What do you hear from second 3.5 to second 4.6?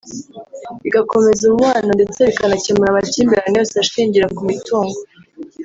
yose ashingira ku